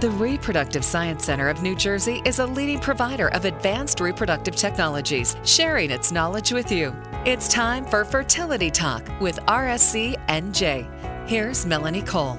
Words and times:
The 0.00 0.10
Reproductive 0.10 0.84
Science 0.84 1.24
Center 1.24 1.48
of 1.48 1.62
New 1.62 1.74
Jersey 1.74 2.20
is 2.26 2.38
a 2.38 2.44
leading 2.44 2.78
provider 2.78 3.28
of 3.28 3.46
advanced 3.46 3.98
reproductive 3.98 4.54
technologies, 4.54 5.38
sharing 5.42 5.90
its 5.90 6.12
knowledge 6.12 6.52
with 6.52 6.70
you. 6.70 6.94
It's 7.24 7.48
time 7.48 7.86
for 7.86 8.04
Fertility 8.04 8.70
Talk 8.70 9.08
with 9.22 9.38
RSC 9.46 10.22
NJ. 10.26 10.86
Here's 11.26 11.64
Melanie 11.64 12.02
Cole. 12.02 12.38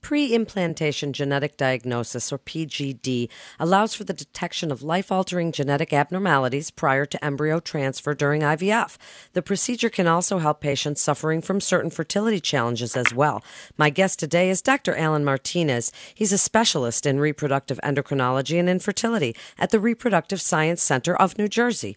Pre 0.00 0.32
implantation 0.32 1.12
genetic 1.12 1.56
diagnosis, 1.56 2.32
or 2.32 2.38
PGD, 2.38 3.28
allows 3.58 3.94
for 3.94 4.04
the 4.04 4.12
detection 4.12 4.70
of 4.70 4.82
life 4.82 5.12
altering 5.12 5.52
genetic 5.52 5.92
abnormalities 5.92 6.70
prior 6.70 7.04
to 7.04 7.22
embryo 7.24 7.60
transfer 7.60 8.14
during 8.14 8.42
IVF. 8.42 8.96
The 9.32 9.42
procedure 9.42 9.90
can 9.90 10.06
also 10.06 10.38
help 10.38 10.60
patients 10.60 11.02
suffering 11.02 11.42
from 11.42 11.60
certain 11.60 11.90
fertility 11.90 12.40
challenges 12.40 12.96
as 12.96 13.12
well. 13.12 13.44
My 13.76 13.90
guest 13.90 14.18
today 14.18 14.48
is 14.48 14.62
Dr. 14.62 14.94
Alan 14.94 15.24
Martinez. 15.24 15.92
He's 16.14 16.32
a 16.32 16.38
specialist 16.38 17.04
in 17.04 17.20
reproductive 17.20 17.80
endocrinology 17.82 18.58
and 18.58 18.68
infertility 18.68 19.36
at 19.58 19.70
the 19.70 19.80
Reproductive 19.80 20.40
Science 20.40 20.82
Center 20.82 21.16
of 21.16 21.36
New 21.36 21.48
Jersey. 21.48 21.96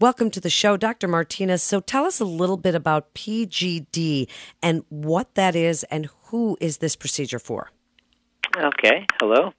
Welcome 0.00 0.30
to 0.32 0.40
the 0.40 0.50
show, 0.50 0.76
Dr. 0.76 1.08
Martinez. 1.08 1.60
So 1.60 1.80
tell 1.80 2.04
us 2.04 2.20
a 2.20 2.24
little 2.24 2.56
bit 2.56 2.76
about 2.76 3.14
PGD 3.14 4.28
and 4.62 4.84
what 4.90 5.34
that 5.34 5.56
is 5.56 5.82
and 5.84 6.08
who 6.26 6.56
is 6.60 6.78
this 6.78 6.94
procedure 6.94 7.40
for? 7.40 7.72
Okay, 8.56 9.06
hello. 9.18 9.52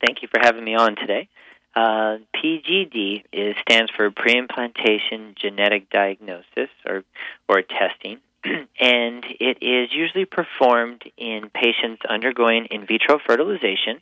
Thank 0.00 0.22
you 0.22 0.28
for 0.32 0.40
having 0.40 0.64
me 0.64 0.74
on 0.74 0.96
today. 0.96 1.28
Uh, 1.76 2.18
PGD 2.34 3.24
is, 3.34 3.54
stands 3.68 3.92
for 3.94 4.10
pre-implantation 4.10 5.34
genetic 5.38 5.90
diagnosis 5.90 6.70
or 6.86 7.04
or 7.46 7.60
testing, 7.60 8.18
and 8.44 9.24
it 9.40 9.58
is 9.60 9.90
usually 9.92 10.24
performed 10.24 11.02
in 11.18 11.50
patients 11.52 12.00
undergoing 12.08 12.64
in 12.70 12.86
vitro 12.86 13.18
fertilization 13.26 14.00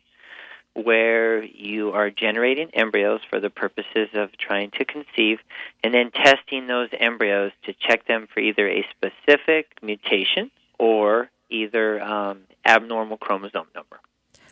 where 0.74 1.42
you 1.42 1.90
are 1.90 2.10
generating 2.10 2.70
embryos 2.74 3.20
for 3.28 3.40
the 3.40 3.50
purposes 3.50 4.08
of 4.14 4.30
trying 4.38 4.70
to 4.70 4.84
conceive 4.84 5.38
and 5.82 5.92
then 5.92 6.10
testing 6.10 6.66
those 6.66 6.88
embryos 6.98 7.52
to 7.64 7.72
check 7.72 8.06
them 8.06 8.28
for 8.32 8.40
either 8.40 8.68
a 8.68 8.86
specific 8.90 9.66
mutation 9.82 10.50
or 10.78 11.28
either 11.50 12.00
um, 12.00 12.42
abnormal 12.64 13.16
chromosome 13.16 13.66
number. 13.74 14.00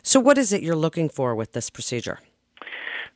So, 0.01 0.19
what 0.19 0.37
is 0.37 0.53
it 0.53 0.61
you're 0.61 0.75
looking 0.75 1.09
for 1.09 1.35
with 1.35 1.53
this 1.53 1.69
procedure? 1.69 2.19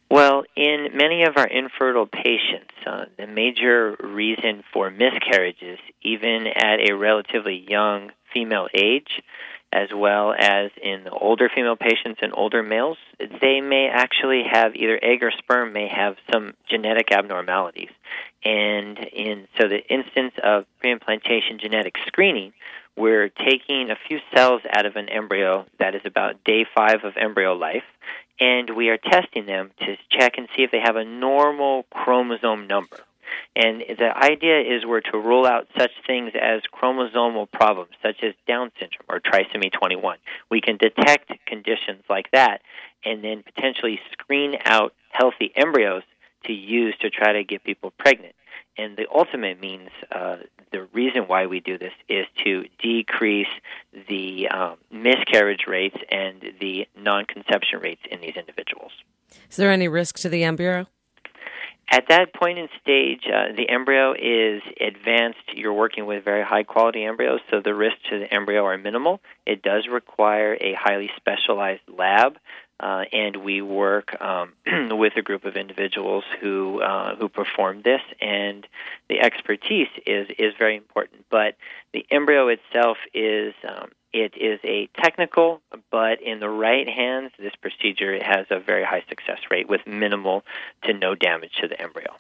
Well, 0.10 0.44
in 0.56 0.90
many 0.94 1.24
of 1.24 1.38
our 1.38 1.48
infertile 1.48 2.06
patients, 2.06 2.74
uh, 2.86 3.06
the 3.18 3.26
major 3.26 3.96
reason 4.00 4.64
for 4.72 4.92
miscarriages, 4.92 5.80
even 6.04 6.46
at 6.48 6.88
a 6.88 6.94
relatively 6.94 7.66
young 7.68 8.12
female 8.32 8.68
age, 8.76 9.22
as 9.74 9.90
well 9.94 10.34
as 10.38 10.72
in 10.82 11.04
the 11.04 11.12
older 11.12 11.50
female 11.54 11.76
patients 11.76 12.20
and 12.22 12.32
older 12.36 12.62
males, 12.62 12.98
they 13.20 13.60
may 13.62 13.90
actually 13.92 14.44
have 14.50 14.76
either 14.76 15.00
egg 15.02 15.24
or 15.24 15.32
sperm 15.32 15.74
may 15.74 15.88
have 15.88 16.16
some 16.32 16.54
genetic 16.70 17.12
abnormalities. 17.12 17.90
And 18.46 19.00
in 19.00 19.48
so 19.60 19.68
the 19.68 19.84
instance 19.90 20.34
of 20.44 20.66
preimplantation 20.84 21.60
genetic 21.60 21.96
screening, 22.08 22.54
we're 22.96 23.30
taking 23.30 23.90
a 23.90 23.98
few 24.08 24.20
cells 24.36 24.62
out 24.72 24.86
of 24.86 24.96
an 24.96 25.10
embryo 25.10 25.66
that 25.80 25.96
is 25.96 26.02
about 26.06 26.44
day 26.44 26.66
5 26.76 27.04
of 27.04 27.14
embryo 27.18 27.54
life 27.54 27.84
and 28.40 28.76
we 28.76 28.90
are 28.90 28.98
testing 28.98 29.46
them 29.46 29.72
to 29.80 29.96
check 30.12 30.34
and 30.38 30.48
see 30.56 30.64
if 30.64 30.72
they 30.72 30.80
have 30.84 30.96
a 30.96 31.06
normal 31.06 31.86
chromosome 31.92 32.68
number. 32.68 32.98
And 33.56 33.82
the 33.82 34.12
idea 34.16 34.62
is 34.62 34.86
we're 34.86 35.02
to 35.02 35.18
rule 35.18 35.46
out 35.46 35.68
such 35.78 35.92
things 36.08 36.32
as 36.40 36.62
chromosomal 36.74 37.52
problems, 37.52 37.92
such 38.02 38.24
as 38.24 38.34
Down 38.48 38.72
syndrome 38.80 39.06
or 39.10 39.20
trisomy 39.20 39.72
21. 39.72 40.18
We 40.50 40.62
can 40.62 40.78
detect 40.78 41.32
conditions 41.46 42.04
like 42.10 42.32
that 42.32 42.62
and 43.06 43.24
then 43.24 43.44
potentially 43.44 44.00
screen 44.12 44.56
out 44.66 44.94
healthy 45.10 45.52
embryos 45.56 46.04
to 46.46 46.54
use 46.54 46.96
to 47.02 47.10
try 47.10 47.34
to 47.34 47.44
get 47.44 47.64
people 47.64 47.92
pregnant. 47.98 48.36
And 48.78 48.98
the 48.98 49.06
ultimate 49.14 49.62
means, 49.62 49.90
uh, 50.12 50.38
the 50.72 50.84
reason 50.94 51.24
why 51.24 51.46
we 51.46 51.60
do 51.60 51.78
this 51.78 51.94
is 52.10 52.26
to 52.44 52.66
decrease 52.82 53.48
the 54.10 54.48
um, 54.50 54.78
miscarriage 54.92 55.66
rates 55.68 55.98
and 56.10 56.42
the 56.60 56.88
non 56.98 57.26
conception 57.26 57.80
rates 57.80 58.02
in 58.10 58.20
these 58.20 58.36
individuals. 58.36 58.92
Is 59.50 59.58
there 59.58 59.72
any 59.72 59.88
risk 59.88 60.18
to 60.20 60.30
the 60.30 60.44
embryo? 60.44 60.88
At 61.90 62.08
that 62.10 62.34
point 62.34 62.58
in 62.58 62.70
stage, 62.82 63.24
uh, 63.28 63.54
the 63.56 63.70
embryo 63.70 64.14
is 64.14 64.62
advanced. 64.80 65.40
You're 65.54 65.74
working 65.74 66.06
with 66.06 66.24
very 66.24 66.44
high 66.44 66.64
quality 66.64 67.04
embryos, 67.04 67.42
so 67.52 67.62
the 67.62 67.76
risks 67.76 68.00
to 68.10 68.20
the 68.20 68.34
embryo 68.34 68.66
are 68.66 68.78
minimal. 68.78 69.20
It 69.46 69.62
does 69.62 69.88
require 69.92 70.58
a 70.60 70.74
highly 70.74 71.12
specialized 71.18 71.84
lab, 71.88 72.38
uh, 72.80 73.04
and 73.12 73.38
we 73.38 73.62
work 73.62 74.20
um, 74.22 74.54
with 74.98 75.14
a 75.18 75.22
group 75.22 75.46
of 75.46 75.56
individuals 75.56 76.24
who 76.42 76.82
uh, 76.82 77.16
who 77.16 77.30
perform 77.30 77.82
this, 77.84 78.02
and 78.20 78.66
the 79.10 79.20
expertise 79.20 79.90
is 80.08 80.28
is 80.40 80.54
very 80.58 80.78
important. 80.78 81.26
But 81.30 81.58
the 81.94 82.06
embryo 82.10 82.48
itself 82.48 82.98
is 83.14 83.54
um, 83.68 83.90
it 84.14 84.34
is 84.38 84.60
a 84.64 84.88
technical, 85.02 85.62
but 85.92 86.22
in 86.22 86.40
the 86.40 86.50
right 86.50 86.88
hands, 86.88 87.32
this 87.40 87.54
procedure 87.60 88.24
has 88.24 88.46
a 88.50 88.60
very 88.60 88.84
high 88.84 89.04
success 89.10 89.40
rate 89.50 89.68
with 89.68 89.82
minimal 89.88 90.44
to 90.84 90.94
no 90.94 91.16
damage 91.16 91.54
to 91.62 91.68
the 91.68 91.82
embryo. 91.82 92.16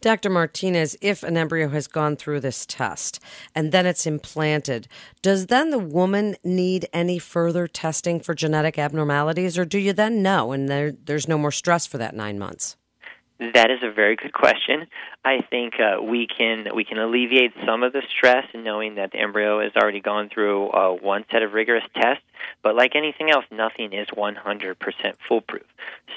Dr. 0.00 0.30
Martinez, 0.30 0.96
if 1.00 1.24
an 1.24 1.36
embryo 1.36 1.68
has 1.70 1.88
gone 1.88 2.14
through 2.14 2.38
this 2.38 2.64
test 2.64 3.18
and 3.52 3.72
then 3.72 3.84
it's 3.84 4.06
implanted, 4.06 4.86
does 5.22 5.46
then 5.46 5.70
the 5.70 5.78
woman 5.78 6.36
need 6.44 6.86
any 6.92 7.18
further 7.18 7.66
testing 7.66 8.20
for 8.20 8.32
genetic 8.32 8.78
abnormalities, 8.78 9.58
or 9.58 9.64
do 9.64 9.78
you 9.78 9.92
then 9.92 10.22
know 10.22 10.52
and 10.52 10.68
there, 10.68 10.92
there's 10.92 11.26
no 11.26 11.36
more 11.36 11.50
stress 11.50 11.84
for 11.84 11.98
that 11.98 12.14
nine 12.14 12.38
months? 12.38 12.76
That 13.40 13.70
is 13.70 13.78
a 13.84 13.92
very 13.92 14.16
good 14.16 14.32
question. 14.32 14.88
I 15.24 15.42
think 15.42 15.74
uh, 15.78 16.02
we 16.02 16.26
can 16.26 16.74
we 16.74 16.84
can 16.84 16.98
alleviate 16.98 17.52
some 17.64 17.84
of 17.84 17.92
the 17.92 18.02
stress 18.10 18.44
in 18.52 18.64
knowing 18.64 18.96
that 18.96 19.12
the 19.12 19.18
embryo 19.18 19.62
has 19.62 19.70
already 19.76 20.00
gone 20.00 20.28
through 20.28 20.70
uh, 20.70 20.90
one 20.90 21.24
set 21.30 21.44
of 21.44 21.52
rigorous 21.52 21.84
tests. 21.94 22.24
But 22.64 22.74
like 22.74 22.96
anything 22.96 23.30
else, 23.30 23.44
nothing 23.52 23.92
is 23.92 24.08
100% 24.08 24.76
foolproof. 25.28 25.62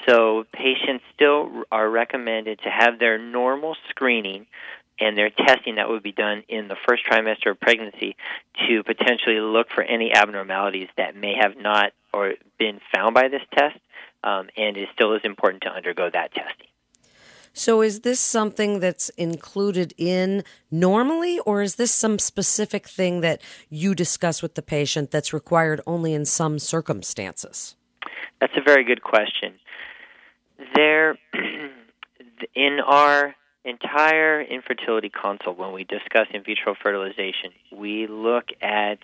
So 0.08 0.46
patients 0.52 1.04
still 1.14 1.62
are 1.70 1.88
recommended 1.88 2.58
to 2.64 2.70
have 2.70 2.98
their 2.98 3.18
normal 3.18 3.76
screening 3.88 4.46
and 4.98 5.16
their 5.16 5.30
testing 5.30 5.76
that 5.76 5.88
would 5.88 6.02
be 6.02 6.12
done 6.12 6.42
in 6.48 6.66
the 6.66 6.76
first 6.88 7.04
trimester 7.08 7.52
of 7.52 7.60
pregnancy 7.60 8.16
to 8.66 8.82
potentially 8.82 9.40
look 9.40 9.68
for 9.72 9.82
any 9.82 10.12
abnormalities 10.12 10.88
that 10.96 11.14
may 11.14 11.34
have 11.40 11.56
not 11.56 11.92
or 12.12 12.34
been 12.58 12.80
found 12.92 13.14
by 13.14 13.28
this 13.28 13.42
test. 13.56 13.78
Um, 14.24 14.48
and 14.56 14.76
it 14.76 14.88
still 14.94 15.14
is 15.14 15.22
important 15.24 15.62
to 15.62 15.68
undergo 15.68 16.10
that 16.12 16.34
testing. 16.34 16.66
So, 17.54 17.82
is 17.82 18.00
this 18.00 18.18
something 18.18 18.80
that's 18.80 19.10
included 19.10 19.92
in 19.98 20.42
normally, 20.70 21.38
or 21.40 21.62
is 21.62 21.74
this 21.74 21.92
some 21.92 22.18
specific 22.18 22.88
thing 22.88 23.20
that 23.20 23.42
you 23.68 23.94
discuss 23.94 24.40
with 24.40 24.54
the 24.54 24.62
patient 24.62 25.10
that's 25.10 25.32
required 25.32 25.80
only 25.86 26.14
in 26.14 26.24
some 26.24 26.58
circumstances? 26.58 27.76
That's 28.40 28.54
a 28.56 28.62
very 28.62 28.84
good 28.84 29.02
question. 29.02 29.54
There, 30.74 31.18
in 32.54 32.80
our 32.80 33.34
entire 33.64 34.42
infertility 34.42 35.10
consult, 35.10 35.58
when 35.58 35.72
we 35.72 35.84
discuss 35.84 36.26
in 36.32 36.42
vitro 36.42 36.74
fertilization, 36.74 37.50
we 37.70 38.06
look 38.06 38.46
at 38.60 38.98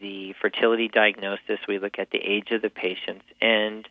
the 0.00 0.34
fertility 0.40 0.88
diagnosis, 0.88 1.60
we 1.68 1.78
look 1.78 1.98
at 1.98 2.10
the 2.10 2.18
age 2.18 2.48
of 2.50 2.62
the 2.62 2.70
patients, 2.70 3.24
and 3.40 3.86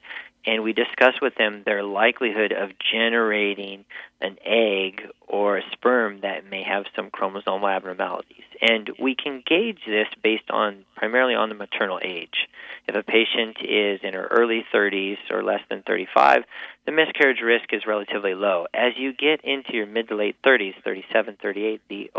and 0.46 0.64
we 0.64 0.74
discuss 0.74 1.16
with 1.22 1.36
them 1.36 1.64
their 1.66 1.84
likelihood 1.84 2.52
of 2.54 2.72
generating 2.92 3.86
an 4.22 4.38
egg 4.46 5.02
or 5.28 5.58
a 5.58 5.62
sperm 5.72 6.22
that 6.22 6.50
may 6.50 6.64
have 6.64 6.86
some 6.96 7.10
chromosomal 7.10 7.74
abnormalities. 7.74 8.44
And 8.62 8.90
we 9.00 9.16
can 9.16 9.44
gauge 9.48 9.80
this 9.86 10.08
based 10.22 10.50
on 10.50 10.86
primarily 10.96 11.36
on 11.36 11.50
the 11.50 11.56
maternal 11.56 12.00
age. 12.04 12.48
If 12.88 12.96
a 12.96 13.04
patient 13.04 13.58
is 13.62 14.00
in 14.04 14.14
her 14.14 14.28
early 14.28 14.66
30s 14.74 15.18
or 15.30 15.44
less 15.44 15.62
than 15.70 15.84
35, 15.84 16.44
the 16.86 16.92
miscarriage 16.92 17.42
risk 17.42 17.72
is 17.72 17.86
relatively 17.86 18.34
low. 18.34 18.66
As 18.74 18.94
you 18.98 19.14
get 19.14 19.42
into 19.44 19.74
your 19.74 19.86
mid 19.86 20.10
to 20.10 20.16
late 20.16 20.36
30s, 20.46 20.74
37, 20.84 21.38
38, 21.42 21.82
the 21.88 22.12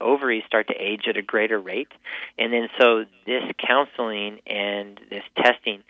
ovaries 0.00 0.42
start 0.46 0.68
to 0.68 0.74
age 0.74 1.04
at 1.08 1.16
a 1.16 1.22
greater 1.22 1.60
rate. 1.60 1.92
And 2.38 2.52
then 2.52 2.68
so 2.78 3.04
this 3.24 3.44
counseling 3.64 4.40
and 4.46 5.00
this 5.08 5.22
testing 5.36 5.82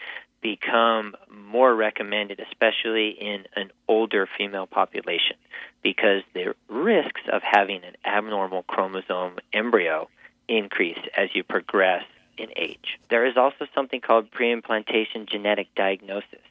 become 0.47 1.17
more 1.29 1.75
recommended, 1.75 2.39
especially 2.39 3.09
in 3.09 3.47
an 3.57 3.73
older 3.89 4.29
female 4.39 4.69
population, 4.69 5.35
because 5.83 6.23
the 6.35 6.55
risks 6.69 7.23
of 7.33 7.43
having 7.43 7.83
an 7.83 7.97
abnormal 8.05 8.63
chromosome 8.63 9.39
embryo 9.53 10.09
increase 10.47 11.01
as 11.17 11.31
you 11.35 11.43
progress 11.43 12.05
in 12.39 12.49
age. 12.55 13.01
There 13.11 13.27
is 13.27 13.37
also 13.37 13.67
something 13.75 14.01
called 14.01 14.31
preimplantation 14.31 15.29
genetic 15.29 15.75
diagnosis. 15.75 16.45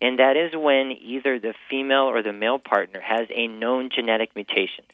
And 0.00 0.18
that 0.18 0.38
is 0.38 0.56
when 0.56 0.92
either 0.92 1.38
the 1.38 1.52
female 1.68 2.08
or 2.08 2.22
the 2.22 2.32
male 2.32 2.58
partner 2.58 3.00
has 3.00 3.26
a 3.34 3.48
known 3.48 3.90
genetic 3.94 4.34
mutation, 4.34 4.84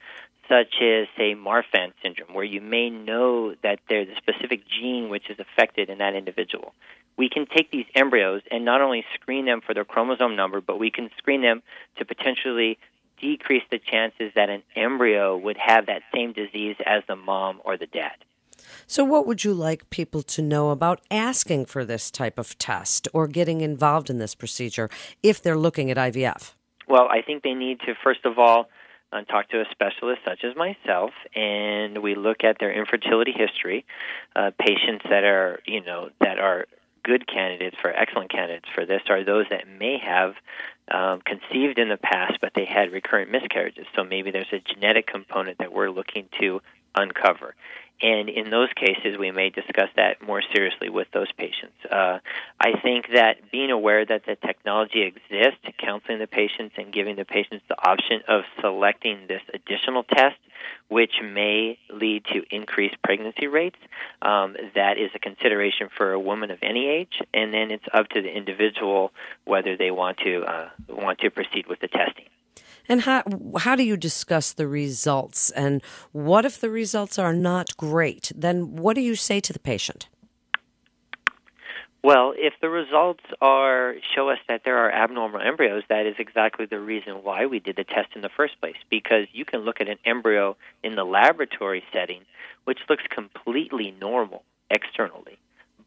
such 0.49 0.83
as, 0.83 1.07
say, 1.17 1.37
Marfan 1.37 1.93
syndrome, 2.03 2.35
where 2.35 2.45
you 2.45 2.61
may 2.61 2.91
know 2.91 3.55
that 3.63 3.79
there's 3.89 4.09
a 4.09 4.17
specific 4.17 4.63
gene 4.67 5.11
which 5.11 5.31
is 5.31 5.39
affected 5.39 5.91
in 5.91 5.99
that 5.99 6.17
individual 6.17 6.75
we 7.19 7.29
can 7.29 7.47
take 7.47 7.71
these 7.71 7.85
embryos 7.95 8.43
and 8.51 8.65
not 8.65 8.81
only 8.81 9.05
screen 9.15 9.45
them 9.45 9.61
for 9.61 9.75
their 9.75 9.85
chromosome 9.85 10.37
number, 10.37 10.61
but 10.61 10.79
we 10.79 10.91
can 10.91 11.11
screen 11.19 11.43
them 11.43 11.63
to 11.99 12.05
potentially 12.05 12.79
decrease 13.21 13.65
the 13.71 13.81
chances 13.81 14.33
that 14.37 14.49
an 14.49 14.63
embryo 14.77 15.37
would 15.37 15.57
have 15.59 15.87
that 15.87 16.03
same 16.15 16.33
disease 16.33 16.77
as 16.87 17.03
the 17.09 17.17
mom 17.17 17.61
or 17.65 17.77
the 17.77 17.87
dad. 17.87 18.13
So, 18.87 19.05
what 19.05 19.27
would 19.27 19.45
you 19.45 19.53
like 19.53 19.91
people 19.91 20.23
to 20.23 20.43
know 20.43 20.71
about 20.71 21.01
asking 21.11 21.67
for 21.67 21.85
this 21.85 22.11
type 22.11 22.39
of 22.39 22.57
test 22.59 23.09
or 23.13 23.27
getting 23.27 23.61
involved 23.61 24.11
in 24.11 24.19
this 24.19 24.35
procedure 24.35 24.89
if 25.23 25.43
they're 25.43 25.59
looking 25.59 25.91
at 25.91 25.97
IVF? 25.97 26.55
Well, 26.89 27.09
I 27.11 27.23
think 27.23 27.43
they 27.43 27.55
need 27.55 27.81
to, 27.81 27.95
first 28.03 28.25
of 28.25 28.39
all, 28.39 28.69
uh, 29.13 29.23
talk 29.23 29.49
to 29.51 29.61
a 29.61 29.65
specialist 29.71 30.21
such 30.25 30.45
as 30.45 30.55
myself, 30.57 31.11
and 31.35 32.03
we 32.03 32.15
look 32.15 32.45
at 32.45 32.59
their 32.61 32.73
infertility 32.73 33.33
history. 33.33 33.85
Uh, 34.37 34.51
patients 34.59 35.05
that 35.09 35.25
are, 35.25 35.61
you 35.67 35.83
know, 35.83 36.11
that 36.21 36.39
are 36.39 36.67
good 37.03 37.27
candidates 37.27 37.77
for 37.81 37.91
excellent 37.91 38.31
candidates 38.31 38.69
for 38.75 38.87
this 38.87 39.03
are 39.09 39.25
those 39.25 39.47
that 39.51 39.69
may 39.69 39.99
have 39.99 40.35
um, 40.91 41.21
conceived 41.21 41.79
in 41.79 41.89
the 41.89 41.97
past, 41.97 42.39
but 42.41 42.53
they 42.55 42.65
had 42.65 42.93
recurrent 42.93 43.31
miscarriages. 43.31 43.87
So 43.95 44.05
maybe 44.05 44.31
there's 44.31 44.53
a 44.53 44.61
genetic 44.61 45.07
component 45.07 45.59
that 45.59 45.73
we're 45.73 45.91
looking 45.91 46.29
to 46.41 46.61
uncover. 46.95 47.55
And 48.01 48.29
in 48.29 48.51
those 48.51 48.69
cases, 48.75 49.19
we 49.19 49.33
may 49.33 49.51
discuss 49.51 49.89
that 49.97 50.23
more 50.23 50.43
seriously 50.55 50.89
with 50.89 51.09
those 51.13 51.31
patients. 51.33 51.75
Uh, 51.91 52.21
I 52.61 52.79
think 52.81 53.07
that 53.13 53.51
being 53.51 53.71
aware 53.71 54.07
that 54.07 54.25
the 54.25 54.37
technology 54.37 55.03
exists, 55.03 55.61
counseling 55.79 56.21
the 56.21 56.29
patients 56.29 56.75
and 56.79 56.93
giving 56.93 57.17
the 57.17 57.25
patients 57.25 57.65
the 57.69 57.77
option 57.77 58.21
of 58.29 58.43
selecting 58.61 59.27
this 59.27 59.43
additional 59.53 60.05
test, 60.05 60.37
which 60.89 61.15
may 61.23 61.79
lead 61.93 62.25
to 62.27 62.43
increased 62.55 62.97
pregnancy 63.03 63.49
rates, 63.49 63.79
um, 64.23 64.57
that 64.75 64.97
is 64.99 65.11
a 65.15 65.19
consideration 65.19 65.89
for 65.97 66.13
a 66.13 66.21
woman 66.21 66.51
of 66.53 66.59
any 66.63 66.89
age. 66.89 67.21
And 67.35 67.53
then 67.53 67.73
it's 67.73 67.87
up 67.93 68.09
to 68.11 68.23
the 68.23 68.31
individual 68.31 69.13
whether 69.45 69.77
they 69.77 69.91
want 69.91 70.19
to 70.19 70.43
uh, 70.43 70.69
want 70.89 71.19
to 71.21 71.31
proceed 71.31 71.67
with 71.67 71.81
the 71.81 71.89
testing. 71.89 72.27
And 72.89 73.03
how 73.03 73.23
how 73.59 73.77
do 73.77 73.83
you 73.83 73.97
discuss 73.97 74.53
the 74.53 74.67
results? 74.67 75.51
And 75.51 75.83
what 76.13 76.45
if 76.45 76.61
the 76.61 76.71
results 76.71 77.19
are 77.19 77.35
not 77.35 77.77
great? 77.77 78.33
Then 78.35 78.77
what 78.77 78.95
do 78.95 79.03
you 79.03 79.15
say 79.15 79.41
to 79.41 79.53
the 79.53 79.59
patient? 79.59 80.09
Well, 82.03 82.33
if 82.37 82.55
the 82.63 82.71
results 82.71 83.25
are 83.41 83.97
show 84.15 84.31
us 84.31 84.39
that 84.49 84.63
there 84.65 84.79
are 84.79 84.91
abnormal 84.91 85.41
embryos, 85.41 85.83
that 85.89 86.07
is 86.07 86.15
exactly 86.19 86.65
the 86.65 86.79
reason 86.79 87.25
why 87.25 87.47
we 87.47 87.59
did 87.59 87.77
the 87.77 87.85
test 87.85 88.11
in 88.15 88.23
the 88.23 88.31
first 88.35 88.59
place. 88.61 88.77
Because 88.89 89.27
you 89.33 89.45
can 89.45 89.61
look 89.61 89.81
at 89.81 89.89
an 89.89 89.99
embryo 90.05 90.57
in 90.83 90.95
the 90.95 91.05
laboratory 91.05 91.83
setting, 91.93 92.23
which 92.65 92.79
looks 92.89 93.03
completely 93.11 93.95
normal 94.01 94.45
externally, 94.71 95.39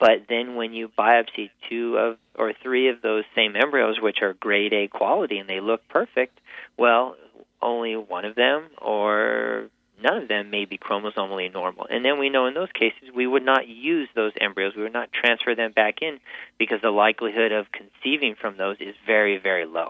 but 0.01 0.25
then 0.27 0.55
when 0.55 0.73
you 0.73 0.89
biopsy 0.89 1.51
two 1.69 1.95
of 1.95 2.17
or 2.35 2.53
three 2.63 2.89
of 2.89 3.03
those 3.03 3.23
same 3.35 3.55
embryos, 3.55 4.01
which 4.01 4.17
are 4.23 4.33
grade 4.33 4.73
A 4.73 4.87
quality 4.87 5.37
and 5.37 5.47
they 5.47 5.59
look 5.59 5.87
perfect, 5.87 6.39
well, 6.75 7.15
only 7.61 7.95
one 7.95 8.25
of 8.25 8.33
them 8.33 8.63
or 8.81 9.69
none 10.03 10.23
of 10.23 10.27
them 10.27 10.49
may 10.49 10.65
be 10.65 10.79
chromosomally 10.79 11.53
normal. 11.53 11.85
And 11.87 12.03
then 12.03 12.17
we 12.17 12.31
know 12.31 12.47
in 12.47 12.55
those 12.55 12.71
cases 12.73 13.13
we 13.15 13.27
would 13.27 13.45
not 13.45 13.67
use 13.67 14.09
those 14.15 14.31
embryos, 14.41 14.73
we 14.75 14.81
would 14.81 14.91
not 14.91 15.13
transfer 15.13 15.53
them 15.53 15.71
back 15.71 16.01
in 16.01 16.19
because 16.57 16.81
the 16.81 16.89
likelihood 16.89 17.51
of 17.51 17.67
conceiving 17.71 18.33
from 18.33 18.57
those 18.57 18.77
is 18.79 18.95
very, 19.05 19.37
very 19.37 19.67
low. 19.67 19.89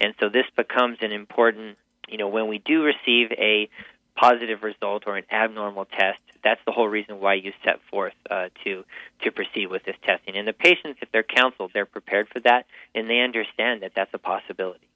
And 0.00 0.12
so 0.18 0.28
this 0.28 0.46
becomes 0.56 0.98
an 1.02 1.12
important, 1.12 1.78
you 2.08 2.18
know, 2.18 2.26
when 2.26 2.48
we 2.48 2.58
do 2.58 2.82
receive 2.82 3.30
a 3.30 3.70
positive 4.16 4.62
result 4.62 5.04
or 5.06 5.16
an 5.16 5.24
abnormal 5.30 5.86
test, 5.86 6.20
that's 6.44 6.60
the 6.66 6.72
whole 6.72 6.88
reason 6.88 7.20
why 7.20 7.34
you 7.34 7.52
set 7.64 7.80
forth 7.90 8.14
uh, 8.30 8.48
to 8.64 8.84
to 9.22 9.30
proceed 9.30 9.66
with 9.66 9.84
this 9.84 9.96
testing. 10.04 10.36
And 10.36 10.46
the 10.46 10.52
patients, 10.52 10.98
if 11.00 11.10
they're 11.12 11.22
counseled, 11.22 11.70
they're 11.72 11.86
prepared 11.86 12.28
for 12.28 12.40
that, 12.40 12.66
and 12.94 13.08
they 13.08 13.20
understand 13.20 13.82
that 13.82 13.92
that's 13.94 14.12
a 14.12 14.18
possibility. 14.18 14.86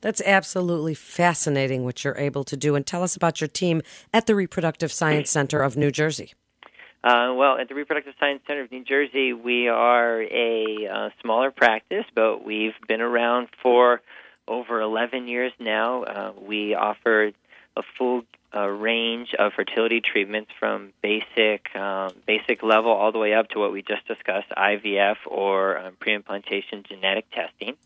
That's 0.00 0.20
absolutely 0.24 0.94
fascinating 0.94 1.84
what 1.84 2.04
you're 2.04 2.18
able 2.18 2.44
to 2.44 2.56
do. 2.56 2.74
And 2.74 2.86
tell 2.86 3.02
us 3.02 3.16
about 3.16 3.40
your 3.40 3.48
team 3.48 3.82
at 4.12 4.26
the 4.26 4.34
Reproductive 4.34 4.92
Science 4.92 5.30
Center 5.38 5.62
of 5.62 5.76
New 5.76 5.90
Jersey. 5.90 6.34
Uh, 7.04 7.34
well, 7.34 7.58
at 7.58 7.68
the 7.68 7.74
Reproductive 7.74 8.14
Science 8.20 8.42
Center 8.46 8.62
of 8.62 8.70
New 8.70 8.84
Jersey, 8.84 9.32
we 9.32 9.66
are 9.68 10.22
a 10.22 10.86
uh, 10.86 11.08
smaller 11.20 11.50
practice, 11.50 12.04
but 12.14 12.44
we've 12.44 12.74
been 12.86 13.00
around 13.00 13.48
for 13.60 14.00
over 14.46 14.80
11 14.80 15.26
years 15.26 15.52
now. 15.58 16.04
Uh, 16.04 16.32
we 16.40 16.74
offer 16.74 17.32
a 17.76 17.82
full 17.98 18.22
uh, 18.54 18.66
range 18.68 19.34
of 19.38 19.52
fertility 19.54 20.00
treatments 20.00 20.50
from 20.58 20.92
basic 21.02 21.74
um, 21.74 22.12
basic 22.26 22.62
level 22.62 22.90
all 22.90 23.12
the 23.12 23.18
way 23.18 23.34
up 23.34 23.48
to 23.50 23.58
what 23.58 23.72
we 23.72 23.82
just 23.82 24.06
discussed, 24.06 24.48
IVF 24.50 25.16
or 25.26 25.78
um, 25.78 25.96
pre-implantation 25.98 26.84
genetic 26.88 27.26
testing. 27.30 27.76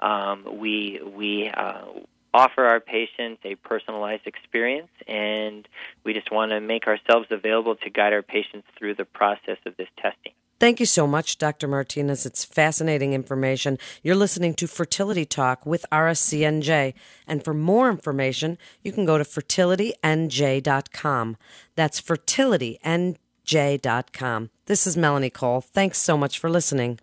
Um, 0.00 0.58
we 0.58 1.00
we 1.04 1.48
uh, 1.48 1.84
offer 2.32 2.64
our 2.64 2.80
patients 2.80 3.40
a 3.44 3.54
personalized 3.54 4.26
experience, 4.26 4.90
and 5.06 5.66
we 6.02 6.12
just 6.14 6.30
want 6.32 6.50
to 6.50 6.60
make 6.60 6.86
ourselves 6.86 7.28
available 7.30 7.76
to 7.76 7.90
guide 7.90 8.12
our 8.12 8.22
patients 8.22 8.66
through 8.76 8.94
the 8.94 9.04
process 9.04 9.58
of 9.66 9.76
this 9.76 9.88
testing. 9.96 10.32
Thank 10.64 10.80
you 10.80 10.86
so 10.86 11.06
much, 11.06 11.36
Dr. 11.36 11.68
Martinez. 11.68 12.24
It's 12.24 12.42
fascinating 12.42 13.12
information. 13.12 13.76
You're 14.02 14.14
listening 14.14 14.54
to 14.54 14.66
Fertility 14.66 15.26
Talk 15.26 15.66
with 15.66 15.84
RSCNJ. 15.92 16.94
And 17.26 17.44
for 17.44 17.52
more 17.52 17.90
information, 17.90 18.56
you 18.82 18.90
can 18.90 19.04
go 19.04 19.18
to 19.18 19.24
fertilitynj.com. 19.24 21.36
That's 21.76 22.00
fertilitynj.com. 22.00 24.50
This 24.64 24.86
is 24.86 24.96
Melanie 24.96 25.28
Cole. 25.28 25.60
Thanks 25.60 25.98
so 25.98 26.16
much 26.16 26.38
for 26.38 26.48
listening. 26.48 26.98